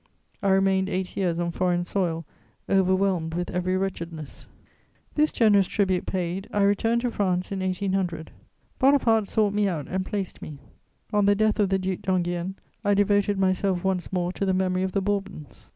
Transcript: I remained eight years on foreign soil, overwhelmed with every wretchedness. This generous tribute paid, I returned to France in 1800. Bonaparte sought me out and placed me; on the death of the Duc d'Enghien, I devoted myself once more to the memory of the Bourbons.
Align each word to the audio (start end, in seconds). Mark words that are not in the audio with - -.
I 0.41 0.47
remained 0.49 0.89
eight 0.89 1.15
years 1.15 1.37
on 1.37 1.51
foreign 1.51 1.85
soil, 1.85 2.25
overwhelmed 2.67 3.35
with 3.35 3.51
every 3.51 3.77
wretchedness. 3.77 4.47
This 5.13 5.31
generous 5.31 5.67
tribute 5.67 6.07
paid, 6.07 6.49
I 6.51 6.63
returned 6.63 7.01
to 7.01 7.11
France 7.11 7.51
in 7.51 7.59
1800. 7.59 8.31
Bonaparte 8.79 9.27
sought 9.27 9.53
me 9.53 9.67
out 9.67 9.85
and 9.87 10.03
placed 10.03 10.41
me; 10.41 10.57
on 11.13 11.25
the 11.25 11.35
death 11.35 11.59
of 11.59 11.69
the 11.69 11.77
Duc 11.77 11.99
d'Enghien, 12.01 12.55
I 12.83 12.95
devoted 12.95 13.37
myself 13.37 13.83
once 13.83 14.11
more 14.11 14.31
to 14.31 14.43
the 14.43 14.55
memory 14.55 14.81
of 14.81 14.93
the 14.93 15.01
Bourbons. 15.03 15.69